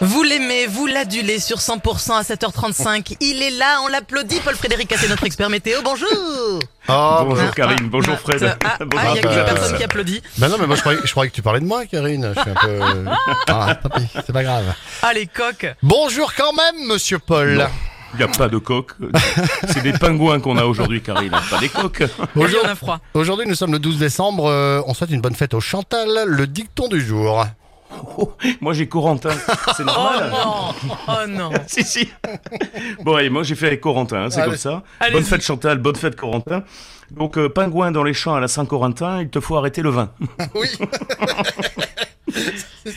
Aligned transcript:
Vous 0.00 0.22
l'aimez, 0.22 0.66
vous 0.68 0.86
l'adulez 0.86 1.40
sur 1.40 1.58
100% 1.58 2.12
à 2.12 2.22
7h35. 2.22 3.16
Il 3.20 3.42
est 3.42 3.50
là, 3.50 3.80
on 3.84 3.88
l'applaudit. 3.88 4.38
Paul 4.44 4.54
Frédéric 4.54 4.94
c'est 4.96 5.08
notre 5.08 5.24
expert 5.24 5.50
météo. 5.50 5.80
Bonjour 5.82 6.08
Oh, 6.90 7.18
Bonjour 7.24 7.44
Ah, 7.48 7.52
Karine, 7.54 7.78
ah, 7.82 7.88
bonjour 7.90 8.14
ah, 8.14 8.20
Fred. 8.22 8.44
ah, 8.44 8.56
ah, 8.64 8.84
Bonjour 8.84 9.10
il 9.16 9.22
y 9.22 9.26
a 9.26 9.30
à 9.42 9.44
que 9.44 9.50
personne 9.54 9.76
qui 9.76 9.82
applaudit. 9.84 10.22
Ben 10.38 10.48
non, 10.48 10.56
mais 10.60 10.66
moi 10.68 10.76
je 10.76 10.80
croyais, 10.82 11.00
je 11.04 11.10
croyais 11.10 11.30
que 11.30 11.34
tu 11.34 11.42
parlais 11.42 11.58
de 11.60 11.64
moi, 11.66 11.84
Karine. 11.86 12.32
Je 12.36 12.40
suis 12.40 12.50
un 12.50 12.54
peu. 12.54 12.80
Ah, 13.48 13.74
tant 13.74 13.88
pis, 13.88 14.06
c'est 14.24 14.32
pas 14.32 14.42
grave. 14.44 14.72
Ah, 15.02 15.12
les 15.12 15.26
coques 15.26 15.66
Bonjour 15.82 16.32
quand 16.34 16.52
même, 16.52 16.86
monsieur 16.86 17.18
Paul. 17.18 17.54
Non. 17.54 17.66
Il 18.14 18.18
n'y 18.18 18.22
a 18.22 18.28
pas 18.28 18.48
de 18.48 18.56
coq. 18.56 18.92
C'est 19.68 19.82
des 19.82 19.92
pingouins 19.92 20.40
qu'on 20.40 20.56
a 20.56 20.64
aujourd'hui, 20.64 21.02
Karine, 21.02 21.30
pas 21.50 21.58
des 21.58 21.68
coqs. 21.68 22.00
Aujourd'hui, 22.00 22.26
Aujourd'hui, 22.36 22.58
on 22.64 22.68
a 22.68 22.74
froid. 22.74 23.00
aujourd'hui, 23.12 23.46
nous 23.46 23.54
sommes 23.54 23.72
le 23.72 23.78
12 23.78 23.98
décembre. 23.98 24.46
euh, 24.48 24.80
on 24.86 24.94
souhaite 24.94 25.10
une 25.10 25.20
bonne 25.20 25.34
fête 25.34 25.52
au 25.52 25.60
Chantal, 25.60 26.08
le 26.24 26.46
dicton 26.46 26.88
du 26.88 27.04
jour. 27.04 27.44
Oh, 28.18 28.32
moi 28.60 28.72
j'ai 28.72 28.88
Corentin, 28.88 29.30
c'est 29.76 29.82
Oh 29.82 29.84
normal. 29.84 30.30
non 30.30 30.74
Oh 31.08 31.26
non 31.28 31.50
si, 31.66 31.82
si. 31.84 32.08
Bon, 33.04 33.14
allez, 33.16 33.30
moi 33.30 33.42
j'ai 33.42 33.54
fait 33.54 33.66
avec 33.68 33.80
Corentin, 33.80 34.24
hein, 34.24 34.30
c'est 34.30 34.44
comme 34.44 34.56
ça. 34.56 34.82
Bonne 35.12 35.24
fête 35.24 35.42
Chantal, 35.42 35.78
bonne 35.78 35.96
fête 35.96 36.16
Corentin. 36.16 36.62
Donc, 37.10 37.38
euh, 37.38 37.48
pingouin 37.48 37.90
dans 37.90 38.02
les 38.04 38.12
champs 38.12 38.34
à 38.34 38.40
la 38.40 38.48
Saint-Corentin, 38.48 39.22
il 39.22 39.30
te 39.30 39.40
faut 39.40 39.56
arrêter 39.56 39.80
le 39.82 39.88
vin. 39.90 40.10
Oui. 40.54 40.68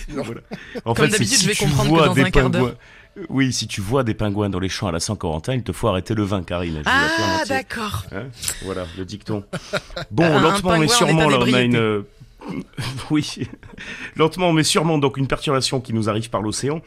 Voilà. 0.09 0.41
En 0.85 0.93
Comme 0.93 1.07
d'habitude, 1.07 1.27
si 1.27 1.43
je 1.43 1.47
vais 1.47 1.53
tu 1.55 1.63
comprendre 1.63 1.89
que 1.89 1.95
vois 1.95 2.07
dans 2.07 2.13
des 2.13 2.21
un 2.23 2.29
quart 2.29 2.49
d'heure. 2.49 2.75
pingouins- 3.15 3.25
Oui, 3.29 3.53
si 3.53 3.67
tu 3.67 3.81
vois 3.81 4.03
des 4.03 4.13
pingouins 4.13 4.49
dans 4.49 4.59
les 4.59 4.69
champs 4.69 4.87
à 4.87 4.91
la 4.91 4.99
Saint-Corentin, 4.99 5.53
il 5.53 5.63
te 5.63 5.71
faut 5.71 5.87
arrêter 5.87 6.13
le 6.13 6.23
vin, 6.23 6.43
Karine. 6.43 6.81
Ah, 6.85 7.43
d'accord. 7.47 8.05
Hein 8.13 8.25
voilà, 8.63 8.85
le 8.97 9.05
dicton. 9.05 9.43
Bon, 10.11 10.39
lentement 10.39 10.77
mais 10.77 10.87
sûrement, 10.87 11.29
là, 11.29 11.37
on 11.39 11.53
a 11.53 11.61
une... 11.61 12.03
oui, 13.11 13.47
lentement 14.15 14.53
mais 14.53 14.63
sûrement, 14.63 14.97
donc 14.97 15.17
une 15.17 15.27
perturbation 15.27 15.81
qui 15.81 15.93
nous 15.93 16.09
arrive 16.09 16.29
par 16.29 16.41
l'océan. 16.41 16.81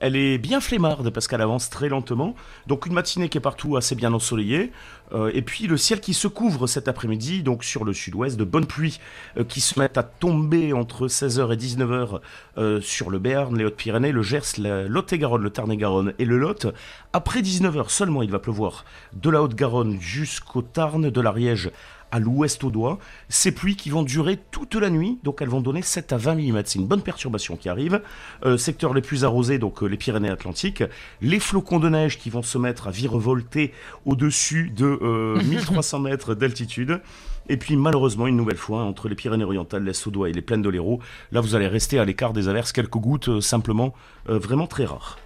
Elle 0.00 0.16
est 0.16 0.38
bien 0.38 0.60
flemmarde 0.60 1.10
parce 1.10 1.28
qu'elle 1.28 1.42
avance 1.42 1.68
très 1.68 1.90
lentement. 1.90 2.34
Donc 2.66 2.86
une 2.86 2.94
matinée 2.94 3.28
qui 3.28 3.36
est 3.36 3.42
partout 3.42 3.76
assez 3.76 3.94
bien 3.94 4.12
ensoleillée. 4.14 4.72
Euh, 5.12 5.30
et 5.34 5.42
puis 5.42 5.66
le 5.66 5.76
ciel 5.76 6.00
qui 6.00 6.14
se 6.14 6.28
couvre 6.28 6.66
cet 6.66 6.88
après-midi, 6.88 7.42
donc 7.42 7.64
sur 7.64 7.84
le 7.84 7.92
sud-ouest, 7.92 8.36
de 8.36 8.44
bonnes 8.44 8.66
pluies 8.66 9.00
euh, 9.36 9.44
qui 9.44 9.60
se 9.60 9.78
mettent 9.78 9.98
à 9.98 10.02
tomber 10.02 10.72
entre 10.72 11.08
16h 11.08 11.52
et 11.52 11.56
19h 11.56 12.20
euh, 12.58 12.80
sur 12.80 13.10
le 13.10 13.18
Béarn, 13.18 13.56
les 13.56 13.64
Hautes-Pyrénées, 13.64 14.12
le 14.12 14.22
Gers, 14.22 14.58
la 14.58 14.84
Lot-et-Garonne, 14.84 15.42
le 15.42 15.50
Tarn-et-Garonne 15.50 16.14
et 16.18 16.24
le 16.24 16.38
Lot. 16.38 16.66
Après 17.12 17.40
19h 17.40 17.88
seulement, 17.88 18.22
il 18.22 18.30
va 18.30 18.38
pleuvoir 18.38 18.84
de 19.12 19.30
la 19.30 19.42
Haute-Garonne 19.42 19.98
jusqu'au 20.00 20.62
Tarn, 20.62 21.10
de 21.10 21.20
l'Ariège 21.20 21.70
à 22.10 22.18
l'ouest 22.18 22.62
au 22.64 22.70
doigt. 22.70 22.98
Ces 23.28 23.52
pluies 23.52 23.76
qui 23.76 23.90
vont 23.90 24.02
durer 24.02 24.38
toute 24.50 24.74
la 24.74 24.90
nuit, 24.90 25.18
donc 25.22 25.42
elles 25.42 25.48
vont 25.48 25.60
donner 25.60 25.82
7 25.82 26.12
à 26.12 26.16
20 26.16 26.34
mm. 26.34 26.62
C'est 26.64 26.78
une 26.78 26.86
bonne 26.86 27.02
perturbation 27.02 27.56
qui 27.56 27.68
arrive. 27.68 28.02
Euh, 28.44 28.56
secteurs 28.56 28.94
les 28.94 29.02
plus 29.02 29.24
arrosés, 29.24 29.58
donc 29.58 29.82
les 29.82 29.96
Pyrénées-Atlantiques. 29.96 30.84
Les 31.20 31.40
flocons 31.40 31.80
de 31.80 31.88
neige 31.88 32.18
qui 32.18 32.30
vont 32.30 32.42
se 32.42 32.58
mettre 32.58 32.88
à 32.88 32.90
virevolter 32.90 33.72
au-dessus 34.06 34.70
de 34.70 34.98
euh, 35.00 35.40
1300 35.44 36.00
mètres 36.00 36.34
d'altitude. 36.34 37.00
Et 37.48 37.56
puis 37.56 37.76
malheureusement, 37.76 38.26
une 38.26 38.36
nouvelle 38.36 38.56
fois, 38.56 38.82
entre 38.82 39.08
les 39.08 39.14
Pyrénées-Orientales, 39.14 39.82
l'Est 39.82 40.06
au 40.06 40.10
doigt 40.10 40.28
et 40.28 40.32
les 40.32 40.42
plaines 40.42 40.62
de 40.62 40.68
l'Hérault, 40.68 41.00
là 41.32 41.40
vous 41.40 41.54
allez 41.54 41.66
rester 41.66 41.98
à 41.98 42.04
l'écart 42.04 42.32
des 42.32 42.48
averses, 42.48 42.72
quelques 42.72 42.90
gouttes 42.90 43.28
euh, 43.28 43.40
simplement, 43.40 43.92
euh, 44.28 44.38
vraiment 44.38 44.66
très 44.66 44.84
rares. 44.84 45.18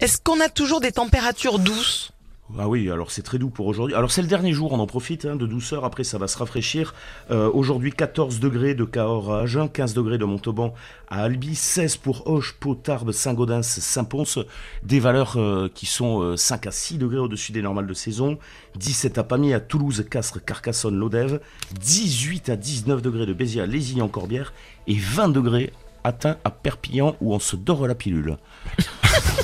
Est-ce 0.00 0.18
qu'on 0.20 0.40
a 0.40 0.48
toujours 0.48 0.80
des 0.80 0.92
températures 0.92 1.58
douces? 1.58 2.12
Ah 2.58 2.68
oui, 2.68 2.90
alors 2.90 3.10
c'est 3.10 3.22
très 3.22 3.38
doux 3.38 3.48
pour 3.50 3.66
aujourd'hui. 3.66 3.94
Alors 3.94 4.10
c'est 4.10 4.22
le 4.22 4.28
dernier 4.28 4.52
jour, 4.52 4.72
on 4.72 4.78
en 4.80 4.86
profite 4.86 5.24
hein, 5.24 5.36
de 5.36 5.46
douceur, 5.46 5.84
après 5.84 6.04
ça 6.04 6.18
va 6.18 6.26
se 6.26 6.36
rafraîchir. 6.36 6.94
Euh, 7.30 7.50
aujourd'hui 7.52 7.92
14 7.92 8.40
degrés 8.40 8.74
de 8.74 8.84
Cahors 8.84 9.32
à 9.32 9.40
Agen, 9.42 9.68
15 9.68 9.94
degrés 9.94 10.18
de 10.18 10.24
Montauban 10.24 10.74
à 11.08 11.22
Albi, 11.22 11.54
16 11.54 11.96
pour 11.98 12.26
Auch, 12.26 12.54
Pau, 12.58 12.74
Tarbes, 12.74 13.12
Saint-Gaudens, 13.12 13.62
Saint-Pons. 13.62 14.44
Des 14.82 15.00
valeurs 15.00 15.36
euh, 15.36 15.68
qui 15.72 15.86
sont 15.86 16.22
euh, 16.22 16.36
5 16.36 16.66
à 16.66 16.70
6 16.70 16.98
degrés 16.98 17.18
au-dessus 17.18 17.52
des 17.52 17.62
normales 17.62 17.86
de 17.86 17.94
saison. 17.94 18.38
17 18.76 19.18
à 19.18 19.24
Pamiers, 19.24 19.54
à 19.54 19.60
Toulouse, 19.60 20.04
Castres, 20.10 20.44
Carcassonne, 20.44 20.96
Lodève. 20.96 21.40
18 21.78 22.48
à 22.48 22.56
19 22.56 23.00
degrés 23.00 23.26
de 23.26 23.32
Béziers 23.32 23.62
à 23.62 23.66
Lézignan-Corbière. 23.66 24.52
Et 24.86 24.96
20 24.96 25.28
degrés 25.28 25.72
atteints 26.02 26.38
à 26.44 26.50
Perpignan 26.50 27.14
où 27.20 27.34
on 27.34 27.38
se 27.38 27.56
dort 27.56 27.86
la 27.86 27.94
pilule. 27.94 28.38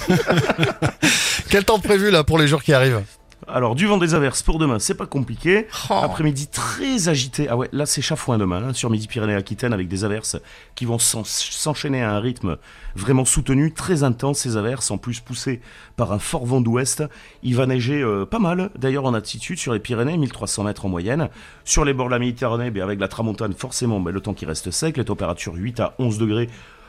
Quel 1.50 1.64
temps 1.64 1.78
prévu 1.78 2.10
là 2.10 2.24
pour 2.24 2.38
les 2.38 2.48
jours 2.48 2.62
qui 2.62 2.72
arrivent 2.72 3.02
Alors, 3.48 3.74
du 3.74 3.86
vent 3.86 3.98
des 3.98 4.14
averses 4.14 4.42
pour 4.42 4.58
demain, 4.58 4.78
c'est 4.78 4.94
pas 4.94 5.06
compliqué. 5.06 5.66
Oh. 5.90 5.94
Après-midi 6.02 6.48
très 6.48 7.08
agité. 7.08 7.46
Ah 7.48 7.56
ouais, 7.56 7.68
là 7.72 7.86
c'est 7.86 8.02
chafouin 8.02 8.38
demain, 8.38 8.68
hein, 8.68 8.72
sur 8.72 8.90
Midi-Pyrénées-Aquitaine, 8.90 9.72
avec 9.72 9.88
des 9.88 10.04
averses 10.04 10.36
qui 10.74 10.84
vont 10.84 10.98
s'en- 10.98 11.24
s'enchaîner 11.24 12.02
à 12.02 12.12
un 12.12 12.20
rythme 12.20 12.56
vraiment 12.96 13.24
soutenu, 13.24 13.72
très 13.72 14.02
intense, 14.02 14.38
ces 14.40 14.56
averses, 14.56 14.90
en 14.90 14.98
plus 14.98 15.20
poussées 15.20 15.60
par 15.96 16.12
un 16.12 16.18
fort 16.18 16.46
vent 16.46 16.60
d'ouest. 16.60 17.04
Il 17.42 17.54
va 17.56 17.66
neiger 17.66 18.02
euh, 18.02 18.24
pas 18.26 18.38
mal, 18.40 18.70
d'ailleurs 18.78 19.04
en 19.04 19.14
altitude, 19.14 19.58
sur 19.58 19.72
les 19.72 19.80
Pyrénées, 19.80 20.16
1300 20.16 20.64
mètres 20.64 20.84
en 20.84 20.88
moyenne. 20.88 21.28
Sur 21.64 21.84
les 21.84 21.94
bords 21.94 22.06
de 22.06 22.12
la 22.12 22.18
Méditerranée, 22.18 22.70
ben, 22.70 22.82
avec 22.82 22.98
la 23.00 23.08
tramontane, 23.08 23.52
forcément, 23.54 24.00
ben, 24.00 24.10
le 24.10 24.20
temps 24.20 24.34
qui 24.34 24.46
reste 24.46 24.70
sec, 24.70 24.96
les 24.96 25.04
températures 25.04 25.54
8 25.54 25.80
à 25.80 25.94
11 25.98 26.18
degrés, 26.18 26.48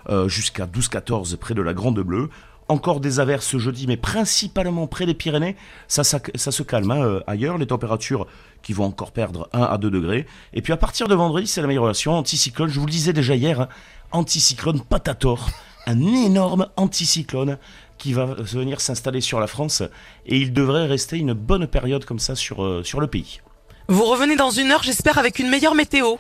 euh, 0.10 0.28
jusqu'à 0.30 0.66
12-14 0.66 1.36
près 1.38 1.54
de 1.54 1.62
la 1.62 1.74
Grande 1.74 2.00
Bleue. 2.00 2.30
Encore 2.70 3.00
des 3.00 3.20
averses 3.20 3.46
ce 3.48 3.58
jeudi, 3.58 3.88
mais 3.88 3.96
principalement 3.96 4.88
près 4.88 5.06
des 5.06 5.14
Pyrénées. 5.14 5.56
Ça, 5.88 6.04
ça, 6.04 6.20
ça 6.36 6.52
se 6.52 6.64
calme 6.64 6.92
hein, 6.92 7.02
euh, 7.02 7.20
ailleurs. 7.26 7.58
Les 7.58 7.68
températures 7.68 8.28
qui 8.62 8.74
vont 8.74 8.84
encore 8.86 9.12
perdre 9.12 9.48
1 9.54 9.62
à 9.62 9.78
2 9.78 9.90
degrés. 9.90 10.26
Et 10.54 10.62
puis 10.62 10.74
à 10.74 10.78
partir 10.78 11.08
de 11.08 11.16
vendredi, 11.16 11.48
c'est 11.48 11.62
l'amélioration. 11.62 12.14
Anticyclone, 12.14 12.70
je 12.70 12.80
vous 12.80 12.86
le 12.86 12.92
disais 12.92 13.14
déjà 13.14 13.36
hier, 13.36 13.62
hein, 13.62 13.68
anticyclone 14.12 14.82
Patator. 14.82 15.50
Un 15.86 16.02
énorme 16.02 16.68
anticyclone 16.76 17.58
qui 17.98 18.12
va 18.14 18.26
venir 18.26 18.82
s'installer 18.82 19.22
sur 19.22 19.40
la 19.40 19.48
France. 19.48 19.82
Et 20.26 20.38
il 20.38 20.52
devrait 20.52 20.86
rester 20.86 21.18
une 21.18 21.34
bonne 21.34 21.68
période 21.68 22.04
comme 22.04 22.20
ça 22.20 22.36
sur, 22.36 22.64
euh, 22.64 22.84
sur 22.84 23.00
le 23.00 23.08
pays. 23.08 23.40
Vous 23.88 24.04
revenez 24.04 24.36
dans 24.36 24.52
une 24.52 24.72
heure, 24.72 24.84
j'espère, 24.84 25.18
avec 25.18 25.40
une 25.40 25.50
meilleure 25.50 25.76
météo. 25.76 26.18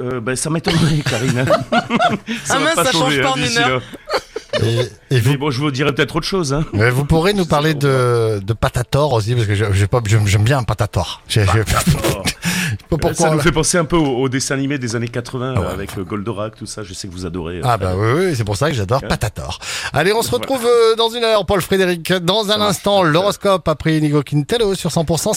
Euh, 0.00 0.20
ben, 0.20 0.36
ça 0.36 0.50
m'étonnerait, 0.50 0.98
Karine. 1.08 1.44
Ah 2.48 2.58
mince, 2.58 2.74
pas 2.74 2.84
ça 2.84 2.92
change 2.92 3.02
changer, 3.02 3.22
pas 3.22 3.28
hein, 3.28 3.32
en 3.32 3.36
une 3.36 3.58
heure. 3.58 3.68
là. 3.68 3.80
Et, 4.62 5.16
et 5.16 5.20
vous, 5.20 5.30
Mais 5.30 5.36
bon, 5.36 5.50
je 5.50 5.60
vous 5.60 5.70
dirais 5.70 5.92
peut-être 5.94 6.16
autre 6.16 6.26
chose. 6.26 6.52
Hein. 6.52 6.64
mais 6.72 6.90
vous 6.90 7.04
pourrez 7.04 7.32
nous 7.34 7.46
parler 7.56 7.74
de, 7.74 8.40
de 8.42 8.52
Patator 8.52 9.12
aussi 9.12 9.34
parce 9.34 9.46
que 9.46 9.54
j'aime 9.54 10.44
bien 10.44 10.62
Patator. 10.62 11.22
Pas 12.88 12.96
pourquoi. 12.98 13.14
ça 13.14 13.30
nous 13.30 13.38
là. 13.38 13.42
fait 13.42 13.50
penser 13.52 13.78
un 13.78 13.84
peu 13.84 13.96
au, 13.96 14.18
au 14.22 14.28
dessin 14.28 14.54
animé 14.54 14.78
des 14.78 14.94
années 14.94 15.08
80 15.08 15.54
Ah 15.56 15.60
ouais. 15.60 15.66
avec 15.68 15.98
euh, 15.98 16.04
Goldorak, 16.04 16.54
tout 16.56 16.66
ça. 16.66 16.82
Je 16.84 16.94
sais 16.94 17.08
que 17.08 17.12
vous 17.12 17.26
adorez. 17.26 17.56
euh, 17.58 17.62
Ah 17.64 17.76
bah 17.76 17.94
oui, 17.96 18.12
oui 18.28 18.36
c'est 18.36 18.44
pour 18.44 18.56
ça 18.56 18.68
que 18.70 18.76
j'adore. 18.76 19.00
Patator. 19.02 19.58
Allez, 19.92 20.12
on 20.12 20.22
se 20.22 20.30
retrouve 20.30 20.64
euh, 20.64 20.94
dans 20.96 21.08
une 21.10 21.24
heure, 21.24 21.44
Paul 21.46 21.60
Frédéric. 21.62 22.12
Dans 22.12 22.50
un 22.52 22.60
instant, 22.60 23.02
l'horoscope 23.02 23.66
après 23.68 23.98
Inigo 23.98 24.22
Quintelo 24.22 24.74
sur 24.76 24.90
100%. 24.90 25.34